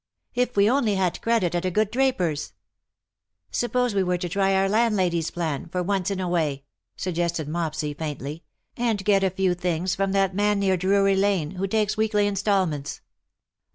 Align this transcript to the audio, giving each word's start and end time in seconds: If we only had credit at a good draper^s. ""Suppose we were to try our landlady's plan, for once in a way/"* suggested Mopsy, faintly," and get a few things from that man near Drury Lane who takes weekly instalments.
If 0.33 0.55
we 0.55 0.67
only 0.67 0.95
had 0.95 1.21
credit 1.21 1.53
at 1.53 1.63
a 1.63 1.69
good 1.69 1.91
draper^s. 1.91 2.53
""Suppose 3.51 3.93
we 3.93 4.01
were 4.01 4.17
to 4.17 4.27
try 4.27 4.55
our 4.55 4.67
landlady's 4.67 5.29
plan, 5.29 5.67
for 5.69 5.83
once 5.83 6.09
in 6.09 6.19
a 6.19 6.27
way/"* 6.27 6.63
suggested 6.97 7.47
Mopsy, 7.47 7.93
faintly," 7.95 8.43
and 8.75 9.05
get 9.05 9.23
a 9.23 9.29
few 9.29 9.53
things 9.53 9.93
from 9.93 10.11
that 10.13 10.33
man 10.33 10.59
near 10.59 10.75
Drury 10.75 11.15
Lane 11.15 11.51
who 11.51 11.67
takes 11.67 11.97
weekly 11.97 12.25
instalments. 12.25 13.01